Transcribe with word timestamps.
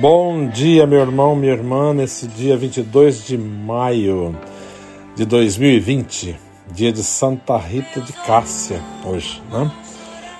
Bom 0.00 0.48
dia, 0.48 0.86
meu 0.86 1.00
irmão, 1.00 1.36
minha 1.36 1.52
irmã, 1.52 1.92
nesse 1.92 2.26
dia 2.26 2.56
22 2.56 3.26
de 3.26 3.36
maio 3.36 4.34
de 5.14 5.26
2020, 5.26 6.38
dia 6.72 6.90
de 6.90 7.02
Santa 7.02 7.58
Rita 7.58 8.00
de 8.00 8.10
Cássia, 8.14 8.80
hoje, 9.04 9.42
né? 9.52 9.70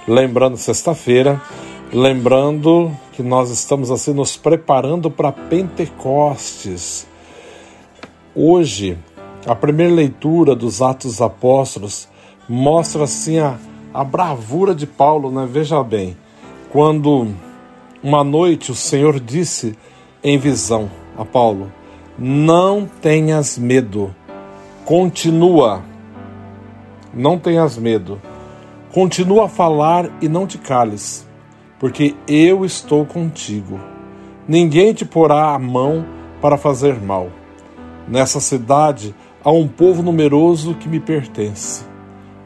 Lembrando, 0.08 0.56
sexta-feira, 0.56 1.38
lembrando 1.92 2.90
que 3.12 3.22
nós 3.22 3.50
estamos 3.50 3.90
assim 3.90 4.14
nos 4.14 4.34
preparando 4.34 5.10
para 5.10 5.30
Pentecostes. 5.30 7.06
Hoje, 8.34 8.96
a 9.44 9.54
primeira 9.54 9.92
leitura 9.92 10.56
dos 10.56 10.80
Atos 10.80 11.10
dos 11.10 11.20
Apóstolos 11.20 12.08
mostra 12.48 13.04
assim 13.04 13.38
a, 13.38 13.58
a 13.92 14.02
bravura 14.04 14.74
de 14.74 14.86
Paulo, 14.86 15.30
né? 15.30 15.46
Veja 15.46 15.82
bem, 15.84 16.16
quando 16.70 17.28
uma 18.02 18.24
noite 18.24 18.70
o 18.70 18.74
Senhor 18.74 19.20
disse 19.20 19.76
em 20.22 20.38
visão 20.38 20.90
a 21.16 21.24
Paulo: 21.24 21.70
Não 22.18 22.88
tenhas 23.00 23.58
medo, 23.58 24.14
continua, 24.84 25.82
não 27.12 27.38
tenhas 27.38 27.76
medo, 27.76 28.20
continua 28.92 29.44
a 29.44 29.48
falar 29.48 30.10
e 30.20 30.28
não 30.28 30.46
te 30.46 30.58
cales, 30.58 31.26
porque 31.78 32.14
eu 32.26 32.64
estou 32.64 33.04
contigo. 33.04 33.78
Ninguém 34.48 34.92
te 34.92 35.04
porá 35.04 35.54
a 35.54 35.58
mão 35.58 36.04
para 36.40 36.56
fazer 36.56 37.00
mal. 37.00 37.28
Nessa 38.08 38.40
cidade 38.40 39.14
há 39.44 39.52
um 39.52 39.68
povo 39.68 40.02
numeroso 40.02 40.74
que 40.74 40.88
me 40.88 40.98
pertence. 40.98 41.84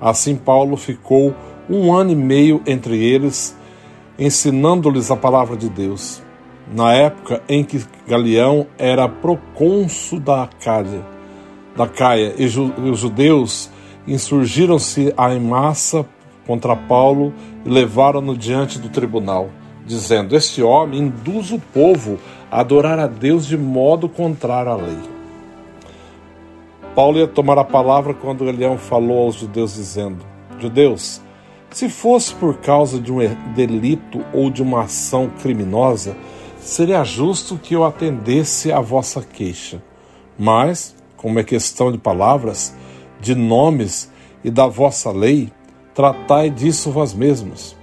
Assim 0.00 0.36
Paulo 0.36 0.76
ficou 0.76 1.34
um 1.70 1.94
ano 1.94 2.10
e 2.10 2.16
meio 2.16 2.60
entre 2.66 3.02
eles 3.02 3.56
ensinando-lhes 4.18 5.10
a 5.10 5.16
palavra 5.16 5.56
de 5.56 5.68
Deus. 5.68 6.22
Na 6.72 6.92
época 6.92 7.42
em 7.48 7.62
que 7.62 7.84
Galeão 8.06 8.66
era 8.78 9.08
procônsul 9.08 10.18
da 10.18 10.48
Cádia, 10.62 11.02
da 11.76 11.86
Caia, 11.86 12.34
e, 12.38 12.44
os 12.44 12.98
judeus 12.98 13.70
insurgiram-se 14.06 15.14
em 15.30 15.40
massa 15.40 16.06
contra 16.46 16.76
Paulo 16.76 17.32
e 17.64 17.68
levaram-no 17.68 18.36
diante 18.36 18.78
do 18.78 18.88
tribunal, 18.88 19.50
dizendo: 19.86 20.34
Este 20.34 20.62
homem 20.62 21.00
induz 21.00 21.50
o 21.50 21.58
povo 21.58 22.18
a 22.50 22.60
adorar 22.60 22.98
a 22.98 23.06
Deus 23.06 23.46
de 23.46 23.58
modo 23.58 24.08
contrário 24.08 24.72
à 24.72 24.76
lei. 24.76 24.98
Paulo 26.94 27.18
ia 27.18 27.26
tomar 27.26 27.58
a 27.58 27.64
palavra 27.64 28.14
quando 28.14 28.44
Galeão 28.44 28.78
falou 28.78 29.24
aos 29.24 29.34
judeus, 29.34 29.74
dizendo: 29.74 30.24
Judeus, 30.58 31.20
se 31.74 31.88
fosse 31.88 32.32
por 32.32 32.58
causa 32.58 33.00
de 33.00 33.12
um 33.12 33.18
delito 33.52 34.24
ou 34.32 34.48
de 34.48 34.62
uma 34.62 34.82
ação 34.82 35.28
criminosa, 35.42 36.16
seria 36.60 37.02
justo 37.02 37.58
que 37.58 37.74
eu 37.74 37.82
atendesse 37.82 38.70
à 38.70 38.80
vossa 38.80 39.20
queixa. 39.20 39.82
Mas, 40.38 40.94
como 41.16 41.40
é 41.40 41.42
questão 41.42 41.90
de 41.90 41.98
palavras, 41.98 42.72
de 43.20 43.34
nomes 43.34 44.08
e 44.44 44.52
da 44.52 44.68
vossa 44.68 45.10
lei, 45.10 45.52
tratai 45.92 46.48
disso 46.48 46.92
vós 46.92 47.12
mesmos. 47.12 47.76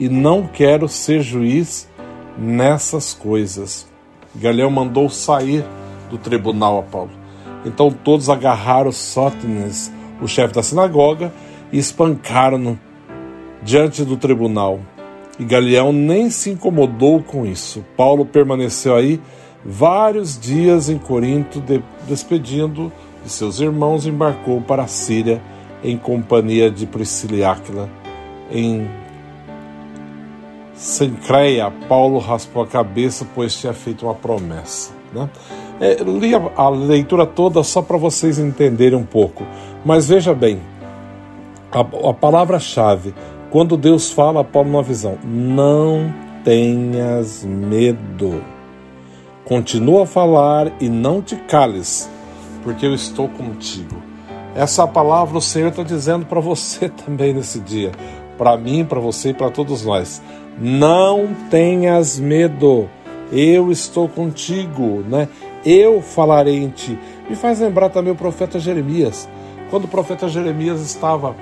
E 0.00 0.08
não 0.08 0.44
quero 0.44 0.88
ser 0.88 1.22
juiz 1.22 1.88
nessas 2.36 3.14
coisas. 3.14 3.86
Galhão 4.34 4.68
mandou 4.68 5.08
sair 5.08 5.64
do 6.10 6.18
tribunal 6.18 6.80
a 6.80 6.82
Paulo. 6.82 7.12
Então 7.64 7.88
todos 7.88 8.28
agarraram 8.28 8.90
Sótenes, 8.90 9.92
o 10.20 10.26
chefe 10.26 10.54
da 10.54 10.62
sinagoga, 10.62 11.32
e 11.72 11.78
espancaram-no 11.78 12.87
diante 13.62 14.04
do 14.04 14.16
tribunal. 14.16 14.80
E 15.38 15.44
Galeão 15.44 15.92
nem 15.92 16.30
se 16.30 16.50
incomodou 16.50 17.22
com 17.22 17.46
isso. 17.46 17.84
Paulo 17.96 18.26
permaneceu 18.26 18.96
aí 18.96 19.20
vários 19.64 20.38
dias 20.38 20.88
em 20.88 20.98
Corinto, 20.98 21.60
de, 21.60 21.82
despedindo 22.08 22.92
de 23.22 23.30
seus 23.30 23.60
irmãos, 23.60 24.06
embarcou 24.06 24.60
para 24.60 24.82
a 24.82 24.88
Síria 24.88 25.40
em 25.82 25.96
companhia 25.96 26.70
de 26.70 26.86
Priscila 26.86 27.36
e 27.36 27.44
Áquila. 27.44 27.88
Em 28.50 28.88
Sencreia, 30.74 31.70
Paulo 31.88 32.18
raspou 32.18 32.62
a 32.62 32.66
cabeça, 32.66 33.26
pois 33.34 33.54
tinha 33.54 33.72
feito 33.72 34.06
uma 34.06 34.14
promessa. 34.14 34.92
Né? 35.12 35.28
É, 35.80 35.94
li 36.02 36.34
a, 36.34 36.50
a 36.56 36.68
leitura 36.68 37.26
toda 37.26 37.62
só 37.62 37.82
para 37.82 37.96
vocês 37.96 38.38
entenderem 38.38 38.98
um 38.98 39.04
pouco, 39.04 39.44
mas 39.84 40.08
veja 40.08 40.34
bem, 40.34 40.60
a, 41.70 41.80
a 41.80 42.14
palavra-chave 42.14 43.14
quando 43.50 43.76
Deus 43.76 44.10
fala 44.10 44.40
a 44.40 44.44
Paulo 44.44 44.70
numa 44.70 44.82
visão, 44.82 45.18
não 45.24 46.12
tenhas 46.44 47.44
medo. 47.44 48.42
Continua 49.44 50.02
a 50.02 50.06
falar 50.06 50.70
e 50.80 50.88
não 50.88 51.22
te 51.22 51.34
cales, 51.34 52.10
porque 52.62 52.84
eu 52.84 52.94
estou 52.94 53.28
contigo. 53.28 53.96
Essa 54.54 54.86
palavra 54.86 55.38
o 55.38 55.42
Senhor 55.42 55.68
está 55.68 55.82
dizendo 55.82 56.26
para 56.26 56.40
você 56.40 56.88
também 57.06 57.32
nesse 57.32 57.60
dia, 57.60 57.92
para 58.36 58.56
mim, 58.56 58.84
para 58.84 59.00
você 59.00 59.30
e 59.30 59.34
para 59.34 59.50
todos 59.50 59.84
nós. 59.84 60.20
Não 60.60 61.34
tenhas 61.50 62.18
medo, 62.18 62.88
eu 63.32 63.72
estou 63.72 64.08
contigo, 64.08 65.04
né? 65.08 65.28
Eu 65.64 66.02
falarei 66.02 66.58
em 66.58 66.68
ti. 66.68 66.98
Me 67.30 67.36
faz 67.36 67.60
lembrar 67.60 67.88
também 67.88 68.12
o 68.12 68.16
profeta 68.16 68.58
Jeremias, 68.58 69.28
quando 69.70 69.84
o 69.84 69.88
profeta 69.88 70.28
Jeremias 70.28 70.80
estava 70.80 71.34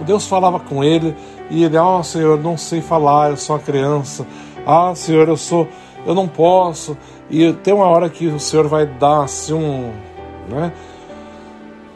Deus 0.00 0.26
falava 0.26 0.58
com 0.58 0.82
ele 0.82 1.14
e 1.50 1.64
ele, 1.64 1.76
ah, 1.76 1.98
oh, 1.98 2.02
Senhor, 2.02 2.40
não 2.40 2.56
sei 2.56 2.80
falar, 2.80 3.30
eu 3.30 3.36
sou 3.36 3.56
uma 3.56 3.62
criança. 3.62 4.26
Ah, 4.66 4.94
Senhor, 4.94 5.28
eu 5.28 5.36
sou, 5.36 5.68
eu 6.06 6.14
não 6.14 6.26
posso. 6.26 6.96
E 7.30 7.52
tem 7.52 7.74
uma 7.74 7.86
hora 7.86 8.08
que 8.08 8.26
o 8.26 8.40
Senhor 8.40 8.66
vai 8.68 8.86
dar 8.86 9.24
assim 9.24 9.52
um, 9.52 9.92
né, 10.48 10.72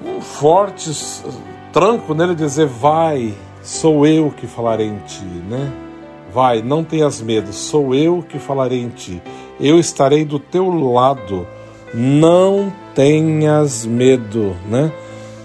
um 0.04 0.20
forte 0.20 0.90
tranco 1.72 2.14
nele 2.14 2.34
dizer, 2.34 2.66
vai, 2.66 3.34
sou 3.62 4.06
eu 4.06 4.30
que 4.30 4.46
falarei 4.46 4.86
em 4.86 4.98
ti, 4.98 5.24
né? 5.24 5.72
Vai, 6.32 6.60
não 6.60 6.84
tenhas 6.84 7.22
medo, 7.22 7.52
sou 7.52 7.94
eu 7.94 8.22
que 8.26 8.38
falarei 8.38 8.82
em 8.82 8.90
ti. 8.90 9.22
Eu 9.58 9.78
estarei 9.78 10.24
do 10.24 10.38
teu 10.38 10.68
lado. 10.70 11.46
Não 11.94 12.70
tenhas 12.94 13.86
medo, 13.86 14.54
né? 14.68 14.92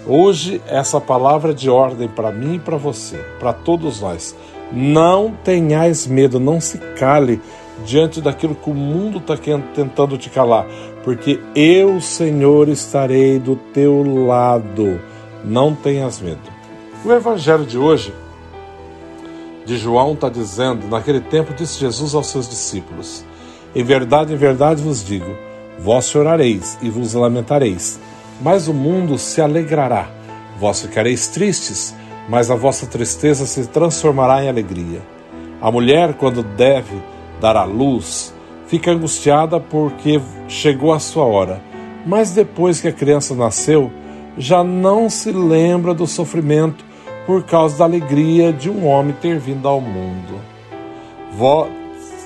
Hoje, 0.06 0.60
essa 0.66 1.00
palavra 1.00 1.52
é 1.52 1.54
de 1.54 1.70
ordem 1.70 2.08
para 2.08 2.32
mim 2.32 2.56
e 2.56 2.58
para 2.58 2.76
você, 2.76 3.18
para 3.38 3.52
todos 3.52 4.00
nós. 4.00 4.34
Não 4.72 5.32
tenhais 5.44 6.06
medo, 6.06 6.40
não 6.40 6.60
se 6.60 6.78
cale 6.98 7.40
diante 7.86 8.20
daquilo 8.20 8.54
que 8.54 8.68
o 8.68 8.74
mundo 8.74 9.18
está 9.18 9.36
tentando 9.36 10.18
te 10.18 10.28
calar, 10.28 10.66
porque 11.04 11.40
eu, 11.54 12.00
Senhor, 12.00 12.68
estarei 12.68 13.38
do 13.38 13.54
teu 13.54 14.26
lado. 14.26 15.00
Não 15.44 15.74
tenhas 15.74 16.20
medo. 16.20 16.40
O 17.04 17.12
evangelho 17.12 17.64
de 17.64 17.78
hoje, 17.78 18.12
de 19.64 19.76
João, 19.76 20.14
está 20.14 20.28
dizendo: 20.28 20.88
naquele 20.88 21.20
tempo 21.20 21.54
disse 21.54 21.78
Jesus 21.78 22.14
aos 22.14 22.26
seus 22.28 22.48
discípulos: 22.48 23.24
Em 23.74 23.84
verdade, 23.84 24.32
em 24.32 24.36
verdade 24.36 24.82
vos 24.82 25.04
digo, 25.04 25.36
vós 25.78 26.08
chorareis 26.08 26.78
e 26.82 26.88
vos 26.88 27.14
lamentareis 27.14 28.00
mas 28.42 28.66
o 28.66 28.74
mundo 28.74 29.16
se 29.18 29.40
alegrará. 29.40 30.08
Vós 30.58 30.82
ficareis 30.82 31.28
tristes, 31.28 31.94
mas 32.28 32.50
a 32.50 32.56
vossa 32.56 32.86
tristeza 32.86 33.46
se 33.46 33.66
transformará 33.68 34.44
em 34.44 34.48
alegria. 34.48 35.00
A 35.60 35.70
mulher, 35.70 36.14
quando 36.14 36.42
deve 36.42 37.00
dar 37.40 37.56
à 37.56 37.64
luz, 37.64 38.34
fica 38.66 38.90
angustiada 38.90 39.60
porque 39.60 40.20
chegou 40.48 40.92
a 40.92 40.98
sua 40.98 41.24
hora, 41.24 41.62
mas 42.04 42.32
depois 42.32 42.80
que 42.80 42.88
a 42.88 42.92
criança 42.92 43.34
nasceu, 43.34 43.90
já 44.36 44.64
não 44.64 45.08
se 45.08 45.30
lembra 45.30 45.94
do 45.94 46.06
sofrimento 46.06 46.84
por 47.26 47.44
causa 47.44 47.78
da 47.78 47.84
alegria 47.84 48.52
de 48.52 48.68
um 48.68 48.86
homem 48.86 49.14
ter 49.20 49.38
vindo 49.38 49.68
ao 49.68 49.80
mundo. 49.80 50.40
Vós 51.36 51.68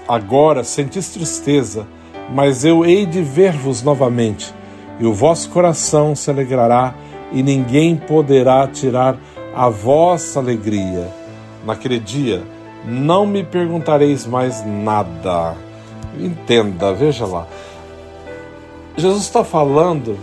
agora 0.09 0.65
sentis 0.65 1.11
tristeza, 1.11 1.87
mas 2.33 2.65
eu 2.65 2.85
hei 2.85 3.05
de 3.05 3.21
ver-vos 3.21 3.83
novamente 3.83 4.55
e 4.99 5.07
o 5.07 5.13
vosso 5.13 5.51
coração 5.51 6.15
se 6.15 6.31
alegrará, 6.31 6.95
e 7.33 7.43
ninguém 7.43 7.97
poderá 7.97 8.67
tirar 8.67 9.17
a 9.55 9.69
vossa 9.69 10.39
alegria. 10.39 11.09
Naquele 11.65 11.99
dia, 11.99 12.43
não 12.85 13.27
me 13.27 13.43
perguntareis 13.43 14.27
mais 14.27 14.65
nada. 14.65 15.57
Entenda, 16.19 16.93
veja 16.93 17.27
lá. 17.27 17.47
Jesus 18.97 19.25
está 19.25 19.45
falando 19.45 20.17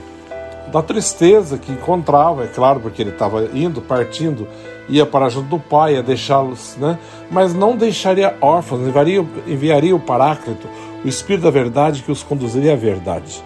da 0.71 0.81
tristeza 0.81 1.57
que 1.57 1.71
encontrava, 1.71 2.45
é 2.45 2.47
claro, 2.47 2.79
porque 2.79 3.01
ele 3.01 3.11
estava 3.11 3.47
indo, 3.53 3.81
partindo, 3.81 4.47
ia 4.89 5.05
para 5.05 5.29
junto 5.29 5.49
do 5.49 5.59
Pai, 5.59 5.93
ia 5.93 6.01
deixá-los, 6.01 6.75
né? 6.79 6.97
Mas 7.29 7.53
não 7.53 7.75
deixaria 7.75 8.35
órfãos, 8.41 8.81
enviaria, 8.81 9.23
enviaria 9.45 9.95
o 9.95 9.99
Paráclito, 9.99 10.67
o 11.03 11.07
Espírito 11.07 11.43
da 11.43 11.51
Verdade 11.51 12.01
que 12.01 12.11
os 12.11 12.23
conduziria 12.23 12.73
à 12.73 12.75
verdade. 12.75 13.43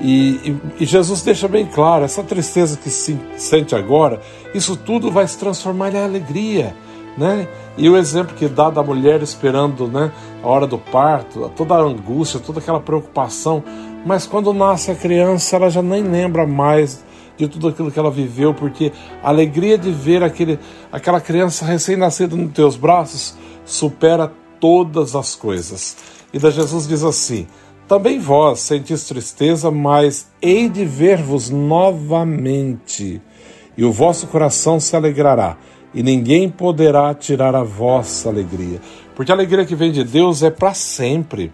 E, 0.00 0.56
e, 0.78 0.86
Jesus 0.86 1.22
deixa 1.22 1.46
bem 1.46 1.66
claro: 1.66 2.04
essa 2.04 2.22
tristeza 2.22 2.76
que 2.76 2.88
se 2.88 3.18
sente 3.36 3.74
agora, 3.74 4.20
isso 4.54 4.76
tudo 4.76 5.10
vai 5.10 5.26
se 5.28 5.38
transformar 5.38 5.94
em 5.94 6.02
alegria. 6.02 6.74
né? 7.18 7.46
E 7.76 7.88
o 7.88 7.96
exemplo 7.96 8.34
que 8.34 8.48
dá 8.48 8.70
da 8.70 8.82
mulher 8.82 9.22
esperando, 9.22 9.86
né, 9.86 10.10
a 10.42 10.46
hora 10.46 10.66
do 10.66 10.78
parto, 10.78 11.50
toda 11.54 11.74
a 11.74 11.80
angústia, 11.80 12.40
toda 12.40 12.60
aquela 12.60 12.80
preocupação, 12.80 13.62
mas 14.04 14.26
quando 14.26 14.52
nasce 14.52 14.90
a 14.90 14.94
criança, 14.94 15.56
ela 15.56 15.70
já 15.70 15.82
nem 15.82 16.02
lembra 16.02 16.46
mais 16.46 17.04
de 17.36 17.48
tudo 17.48 17.68
aquilo 17.68 17.90
que 17.90 17.98
ela 17.98 18.10
viveu, 18.10 18.52
porque 18.54 18.92
a 19.22 19.28
alegria 19.28 19.78
de 19.78 19.90
ver 19.90 20.22
aquele, 20.22 20.58
aquela 20.92 21.20
criança 21.20 21.64
recém-nascida 21.64 22.36
nos 22.36 22.52
teus 22.52 22.76
braços 22.76 23.36
supera 23.64 24.32
todas 24.58 25.14
as 25.14 25.34
coisas. 25.34 25.96
E 26.32 26.38
da 26.38 26.50
Jesus 26.50 26.86
diz 26.86 27.02
assim: 27.02 27.46
Também 27.90 28.20
vós 28.20 28.60
sentis 28.60 29.02
tristeza, 29.02 29.68
mas 29.68 30.30
hei 30.40 30.68
de 30.68 30.84
ver-vos 30.84 31.50
novamente, 31.50 33.20
e 33.76 33.84
o 33.84 33.90
vosso 33.90 34.28
coração 34.28 34.78
se 34.78 34.94
alegrará, 34.94 35.56
e 35.92 36.00
ninguém 36.00 36.48
poderá 36.48 37.12
tirar 37.12 37.52
a 37.56 37.64
vossa 37.64 38.28
alegria. 38.28 38.80
Porque 39.12 39.32
a 39.32 39.34
alegria 39.34 39.64
que 39.64 39.74
vem 39.74 39.90
de 39.90 40.04
Deus 40.04 40.44
é 40.44 40.50
para 40.50 40.72
sempre. 40.72 41.52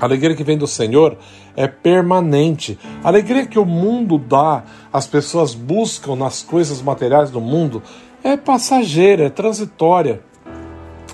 A 0.00 0.04
alegria 0.04 0.34
que 0.34 0.42
vem 0.42 0.58
do 0.58 0.66
Senhor 0.66 1.16
é 1.54 1.68
permanente. 1.68 2.76
A 3.04 3.06
alegria 3.06 3.46
que 3.46 3.60
o 3.60 3.64
mundo 3.64 4.18
dá, 4.18 4.64
as 4.92 5.06
pessoas 5.06 5.54
buscam 5.54 6.16
nas 6.16 6.42
coisas 6.42 6.82
materiais 6.82 7.30
do 7.30 7.40
mundo, 7.40 7.84
é 8.24 8.36
passageira, 8.36 9.26
é 9.26 9.30
transitória, 9.30 10.20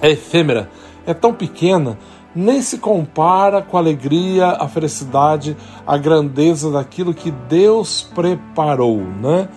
é 0.00 0.12
efêmera, 0.12 0.70
é 1.06 1.12
tão 1.12 1.34
pequena, 1.34 1.99
nem 2.34 2.62
se 2.62 2.79
compara 2.79 3.62
com 3.62 3.76
a 3.76 3.81
alegria, 3.81 4.49
a 4.49 4.67
felicidade, 4.67 5.56
a 5.87 5.96
grandeza 5.96 6.70
daquilo 6.70 7.12
que 7.12 7.31
Deus 7.31 8.02
preparou, 8.14 8.99
né? 8.99 9.49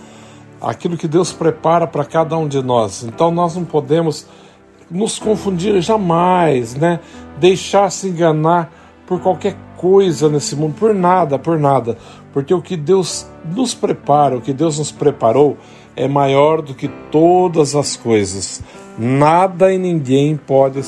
Aquilo 0.62 0.98
que 0.98 1.07
Deus 1.07 1.31
prepara 1.31 1.88
para 1.88 2.04
cada 2.04 2.38
um 2.38 2.48
de 2.48 2.62
nós. 2.62 3.04
Então 3.04 3.31
nós 3.31 3.56
não 3.56 3.63
podemos 3.63 4.27
nos 4.89 5.18
confundir 5.19 5.80
jamais, 5.81 6.75
né? 6.75 7.00
Deixar 7.39 7.89
se 7.89 8.07
enganar 8.07 8.72
por 9.06 9.19
qualquer 9.22 9.56
coisa 9.77 10.30
nesse 10.30 10.56
mundo, 10.56 10.75
por 10.80 10.94
nada, 10.94 11.38
por 11.38 11.60
nada, 11.60 11.98
porque 12.33 12.54
o 12.54 12.62
que 12.62 12.75
Deus 12.75 13.27
nos 13.45 13.74
prepara, 13.74 14.38
o 14.38 14.42
que 14.42 14.54
Deus 14.54 14.80
nos 14.80 14.92
preparou, 14.92 15.57
é 15.95 16.07
maior 16.07 16.62
do 16.62 16.74
que 16.74 16.88
todas 17.12 17.75
as 17.75 17.95
coisas. 17.95 18.63
Nada 18.98 19.72
e 19.72 19.77
ninguém 19.77 20.36
pode 20.36 20.81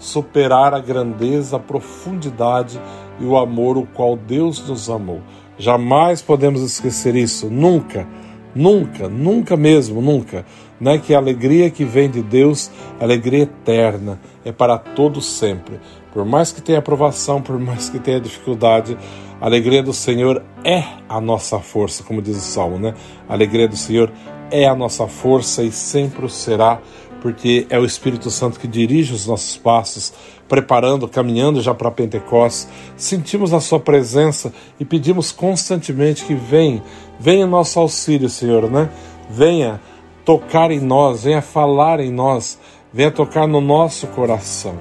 superar 0.00 0.74
a 0.74 0.80
grandeza, 0.80 1.56
a 1.56 1.60
profundidade 1.60 2.80
e 3.20 3.24
o 3.24 3.36
amor 3.36 3.76
o 3.76 3.86
qual 3.86 4.16
Deus 4.16 4.66
nos 4.66 4.90
amou. 4.90 5.20
Jamais 5.56 6.22
podemos 6.22 6.62
esquecer 6.62 7.14
isso, 7.14 7.48
nunca, 7.50 8.08
nunca, 8.54 9.08
nunca 9.08 9.56
mesmo, 9.56 10.00
nunca. 10.00 10.44
Né? 10.80 10.98
Que 10.98 11.14
a 11.14 11.18
alegria 11.18 11.70
que 11.70 11.84
vem 11.84 12.10
de 12.10 12.22
Deus, 12.22 12.70
a 12.98 13.04
alegria 13.04 13.42
eterna, 13.42 14.18
é 14.42 14.50
para 14.50 14.78
todos 14.78 15.26
sempre. 15.26 15.78
Por 16.12 16.24
mais 16.24 16.50
que 16.50 16.62
tenha 16.62 16.78
aprovação, 16.78 17.42
por 17.42 17.58
mais 17.60 17.90
que 17.90 17.98
tenha 17.98 18.18
dificuldade, 18.18 18.96
a 19.38 19.44
alegria 19.44 19.82
do 19.82 19.92
Senhor 19.92 20.42
é 20.64 20.82
a 21.08 21.20
nossa 21.20 21.58
força, 21.58 22.02
como 22.02 22.22
diz 22.22 22.38
o 22.38 22.40
Salmo, 22.40 22.78
né? 22.78 22.94
A 23.28 23.34
alegria 23.34 23.68
do 23.68 23.76
Senhor 23.76 24.10
é 24.50 24.66
a 24.66 24.74
nossa 24.74 25.06
força 25.06 25.62
e 25.62 25.70
sempre 25.70 26.24
o 26.24 26.28
será, 26.28 26.80
porque 27.20 27.66
é 27.70 27.78
o 27.78 27.84
Espírito 27.84 28.30
Santo 28.30 28.58
que 28.58 28.66
dirige 28.66 29.12
os 29.12 29.26
nossos 29.26 29.56
passos, 29.56 30.12
preparando, 30.48 31.06
caminhando 31.06 31.60
já 31.60 31.74
para 31.74 31.90
Pentecostes. 31.90 32.68
Sentimos 32.96 33.52
a 33.52 33.60
Sua 33.60 33.78
presença 33.78 34.52
e 34.78 34.84
pedimos 34.84 35.30
constantemente 35.30 36.24
que 36.24 36.34
venha, 36.34 36.82
venha 37.18 37.46
nosso 37.46 37.78
auxílio, 37.78 38.28
Senhor, 38.28 38.70
né? 38.70 38.90
Venha 39.30 39.80
tocar 40.24 40.70
em 40.70 40.80
nós, 40.80 41.24
venha 41.24 41.42
falar 41.42 42.00
em 42.00 42.10
nós, 42.10 42.58
venha 42.92 43.10
tocar 43.10 43.46
no 43.46 43.60
nosso 43.60 44.06
coração. 44.08 44.76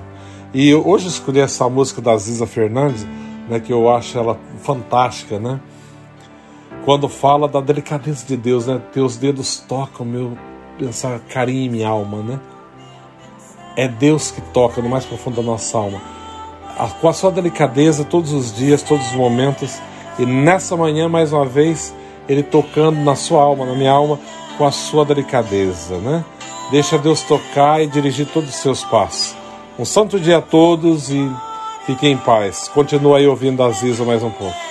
E 0.54 0.74
hoje 0.74 1.08
escolhi 1.08 1.40
essa 1.40 1.70
música 1.70 2.02
da 2.02 2.18
Ziza 2.18 2.48
Fernandes, 2.48 3.06
né, 3.48 3.60
que 3.60 3.72
eu 3.72 3.90
acho 3.90 4.18
ela 4.18 4.40
fantástica, 4.62 5.40
né? 5.40 5.60
Quando 6.86 7.08
fala 7.08 7.48
da 7.48 7.62
delicadeza 7.62 8.26
de 8.26 8.36
Deus, 8.36 8.66
né? 8.66 8.82
Teus 8.92 9.18
dedos 9.18 9.60
tocam 9.68 10.06
meu 10.06 10.36
pensar 10.80 11.20
carinho 11.20 11.66
em 11.66 11.70
minha 11.70 11.90
alma, 11.90 12.24
né? 12.24 12.40
É 13.76 13.88
Deus 13.88 14.32
que 14.32 14.42
toca 14.42 14.82
no 14.82 14.90
mais 14.90 15.06
profundo 15.06 15.36
da 15.36 15.44
nossa 15.44 15.78
alma. 15.78 16.02
Com 17.02 17.10
a 17.10 17.14
sua 17.14 17.32
delicadeza 17.32 18.06
todos 18.06 18.32
os 18.32 18.56
dias, 18.56 18.82
todos 18.82 19.06
os 19.08 19.14
momentos, 19.14 19.80
e 20.18 20.26
nessa 20.26 20.78
manhã 20.78 21.10
mais 21.10 21.34
uma 21.34 21.46
vez 21.46 21.94
ele 22.28 22.42
tocando 22.42 23.00
na 23.02 23.16
sua 23.16 23.42
alma, 23.42 23.66
na 23.66 23.76
minha 23.76 23.92
alma, 23.92 24.20
com 24.58 24.66
a 24.66 24.72
sua 24.72 25.04
delicadeza, 25.04 25.98
né? 25.98 26.24
Deixa 26.72 26.98
Deus 26.98 27.22
tocar 27.22 27.82
e 27.82 27.88
dirigir 27.88 28.28
todos 28.28 28.50
os 28.50 28.56
seus 28.56 28.84
passos. 28.84 29.36
Um 29.78 29.86
santo 29.86 30.20
dia 30.20 30.38
a 30.38 30.42
todos 30.42 31.10
e 31.10 31.30
fiquem 31.86 32.14
em 32.14 32.18
paz. 32.18 32.68
Continua 32.68 33.18
aí 33.18 33.28
ouvindo 33.28 33.64
a 33.64 33.72
Ziza 33.72 34.06
mais 34.06 34.24
um 34.24 34.30
pouco. 34.30 34.69